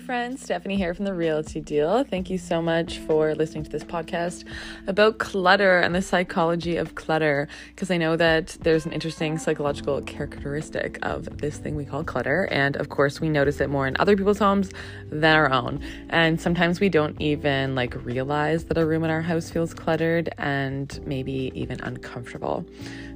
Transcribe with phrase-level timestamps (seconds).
[0.00, 0.42] friends.
[0.42, 2.04] Stephanie here from The Realty Deal.
[2.04, 4.44] Thank you so much for listening to this podcast
[4.86, 10.00] about clutter and the psychology of clutter, because I know that there's an interesting psychological
[10.02, 12.48] characteristic of this thing we call clutter.
[12.50, 14.70] And of course, we notice it more in other people's homes
[15.10, 15.80] than our own.
[16.10, 20.28] And sometimes we don't even like realize that a room in our house feels cluttered
[20.38, 22.64] and maybe even uncomfortable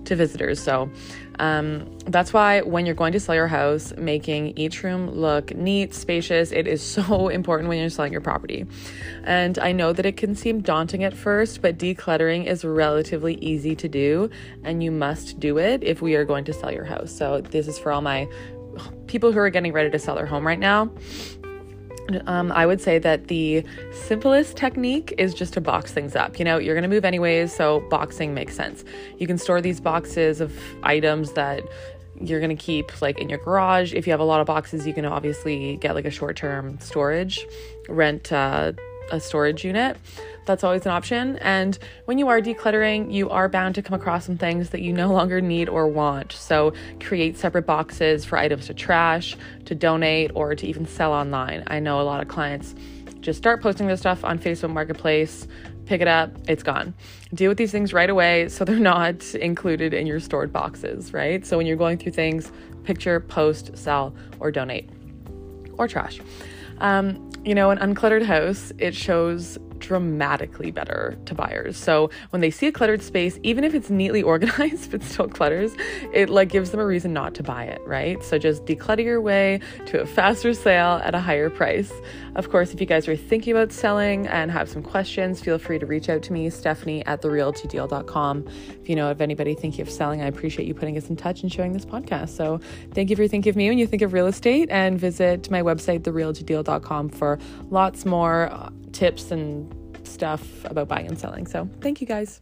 [0.04, 0.60] to visitors.
[0.60, 0.90] So
[1.38, 5.94] um, that's why when you're going to sell your house, making each room look neat,
[5.94, 8.66] spacious, it is so important when you're selling your property.
[9.24, 13.76] And I know that it can seem daunting at first, but decluttering is relatively easy
[13.76, 14.30] to do,
[14.64, 17.12] and you must do it if we are going to sell your house.
[17.12, 18.26] So this is for all my
[19.06, 20.90] people who are getting ready to sell their home right now.
[22.26, 26.38] Um, I would say that the simplest technique is just to box things up.
[26.38, 28.84] You know, you're going to move anyways, so boxing makes sense.
[29.18, 31.62] You can store these boxes of items that
[32.20, 33.94] you're going to keep like in your garage.
[33.94, 36.78] If you have a lot of boxes, you can obviously get like a short term
[36.80, 37.46] storage,
[37.88, 38.72] rent uh,
[39.10, 39.96] a storage unit
[40.44, 41.36] that's always an option.
[41.38, 44.92] And when you are decluttering, you are bound to come across some things that you
[44.92, 46.32] no longer need or want.
[46.32, 49.36] So create separate boxes for items to trash,
[49.66, 51.64] to donate, or to even sell online.
[51.66, 52.74] I know a lot of clients
[53.22, 55.46] just start posting this stuff on Facebook Marketplace,
[55.86, 56.92] pick it up, it's gone.
[57.32, 61.46] Deal with these things right away so they're not included in your stored boxes, right?
[61.46, 62.52] So when you're going through things,
[62.84, 64.90] picture, post, sell, or donate,
[65.78, 66.20] or trash.
[66.78, 71.76] Um, you know, an uncluttered house, it shows dramatically better to buyers.
[71.76, 75.72] So when they see a cluttered space, even if it's neatly organized but still clutters,
[76.12, 78.22] it like gives them a reason not to buy it, right?
[78.22, 81.92] So just declutter your way to a faster sale at a higher price.
[82.34, 85.78] Of course, if you guys are thinking about selling and have some questions, feel free
[85.78, 88.46] to reach out to me, Stephanie at therealtydeal.com.
[88.80, 91.42] If you know of anybody thinking of selling, I appreciate you putting us in touch
[91.42, 92.30] and sharing this podcast.
[92.30, 92.60] So
[92.92, 95.62] thank you for thinking of me when you think of real estate and visit my
[95.62, 97.38] website, therealtydeal.com for
[97.70, 99.72] lots more uh, tips and
[100.06, 101.46] stuff about buying and selling.
[101.46, 102.40] So thank you guys.